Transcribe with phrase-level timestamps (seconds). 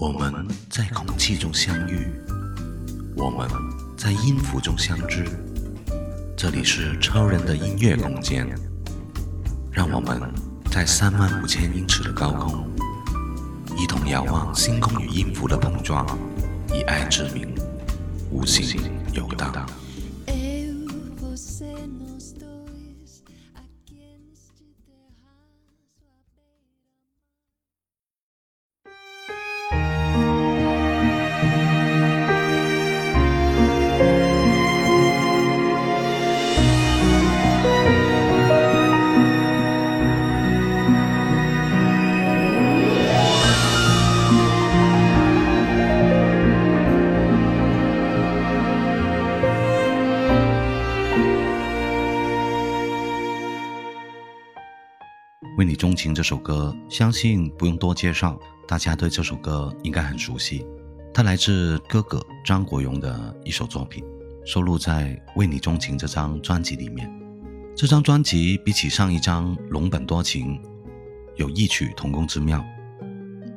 [0.00, 0.32] 我们
[0.70, 2.10] 在空气中相遇，
[3.18, 3.46] 我们
[3.98, 5.26] 在音符中相知。
[6.34, 8.48] 这里是超人的音乐空间，
[9.70, 10.18] 让我们
[10.72, 12.66] 在三万五千英尺的高空，
[13.76, 16.06] 一同遥望星空与音符的碰撞，
[16.74, 17.46] 以爱之名，
[18.30, 18.80] 无形
[19.12, 19.50] 游荡。
[55.82, 60.66] 《钟情》这首歌，相信不用多介绍，大家对这首歌应该很熟悉。
[61.14, 64.04] 它来自哥哥张国荣的一首作品，
[64.44, 65.04] 收录在
[65.36, 67.10] 《为你钟情》这张专辑里面。
[67.74, 70.58] 这张专辑比起上一张《龙本多情》，
[71.36, 72.62] 有异曲同工之妙。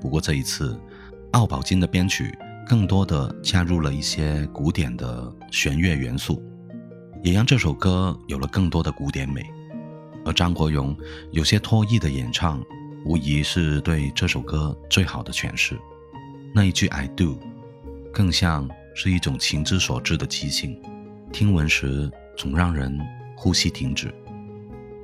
[0.00, 0.78] 不过这一次，
[1.32, 2.32] 奥宝金的编曲
[2.68, 6.40] 更多的加入了一些古典的弦乐元素，
[7.24, 9.44] 也让这首歌有了更多的古典美。
[10.24, 10.96] 而张国荣
[11.32, 12.62] 有些脱意的演唱，
[13.04, 15.76] 无疑是对这首歌最好的诠释。
[16.54, 17.38] 那一句 “I do”，
[18.12, 20.80] 更像是一种情之所至的即兴，
[21.32, 22.98] 听闻时总让人
[23.36, 24.08] 呼吸停止。《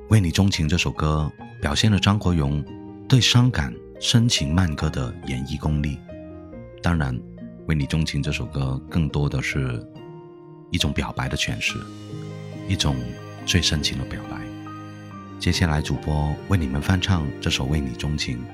[0.09, 2.63] 为你钟情》这首歌表现了张国荣
[3.07, 5.97] 对伤感深情慢歌的演绎功力。
[6.81, 7.15] 当然，
[7.67, 9.85] 《为你钟情》这首歌更多的是
[10.71, 11.75] 一种表白的诠释，
[12.69, 12.95] 一种
[13.45, 14.48] 最深情的表白。
[15.39, 18.45] 接下来，主播为你们翻唱这首《为你钟情》，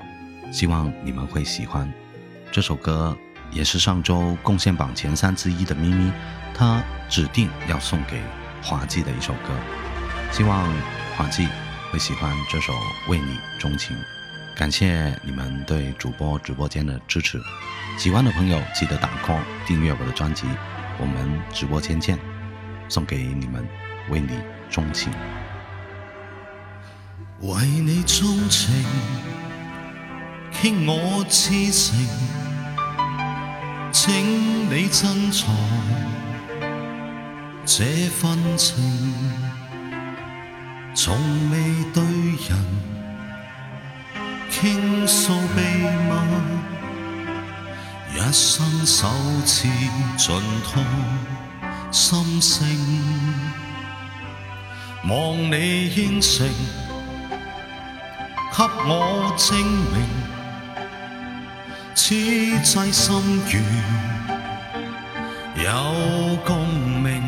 [0.52, 1.92] 希望你们会喜欢。
[2.52, 3.14] 这首歌
[3.50, 6.12] 也是上周贡献榜前三之一的咪咪，
[6.54, 8.20] 他指定要送给
[8.62, 9.48] 华记的一首歌，
[10.30, 10.72] 希望
[11.16, 11.48] 华记
[11.90, 12.72] 会喜欢这首
[13.08, 13.96] 《为你钟情》。
[14.56, 17.40] 感谢你们对主播直播间的支持，
[17.98, 20.46] 喜欢的朋友记得打 call、订阅我的专辑。
[21.00, 22.16] 我们直播间见！
[22.88, 23.64] 送给你们
[24.12, 24.28] 《为你
[24.70, 25.10] 钟情》。
[27.42, 28.74] 为你钟情，
[30.58, 31.94] 倾我痴情，
[33.92, 35.46] 请你珍藏
[37.66, 38.76] 这份情，
[40.94, 41.14] 从
[41.50, 41.58] 未
[41.92, 42.64] 对人
[44.48, 45.60] 倾诉秘
[46.08, 46.14] 密，
[48.14, 49.06] 一生首
[49.44, 49.68] 次
[50.16, 50.80] 尽吐
[51.90, 52.66] 心声，
[55.06, 56.48] 望你应承。
[58.58, 60.00] 给我证明，
[61.94, 63.16] 此际心
[63.52, 63.62] 愿
[65.62, 65.70] 有
[66.42, 66.56] 共
[67.02, 67.20] 鸣，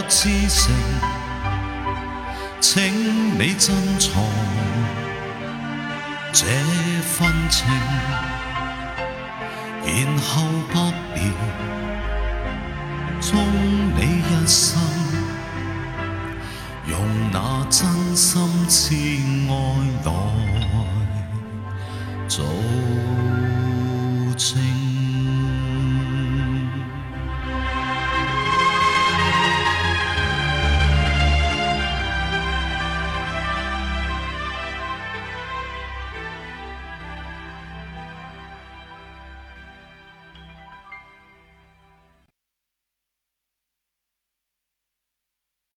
[0.09, 0.73] 痴情，
[2.61, 2.79] 请
[3.37, 4.13] 你珍藏
[6.31, 6.45] 这
[7.01, 7.67] 份情，
[9.85, 10.43] 然后
[10.73, 10.79] 百
[11.13, 11.29] 年
[13.19, 13.37] 终
[13.97, 14.79] 你一生，
[16.89, 16.97] 用
[17.33, 18.39] 那真心
[18.69, 18.95] 痴
[19.51, 19.53] 爱
[20.09, 20.11] 来
[22.29, 22.45] 做。